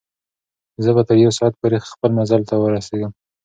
زه 0.83 0.89
به 0.95 1.01
تر 1.07 1.17
یو 1.23 1.31
ساعت 1.37 1.53
پورې 1.61 1.77
خپل 1.91 2.09
منزل 2.17 2.41
ته 2.49 2.55
ورسېږم. 2.57 3.11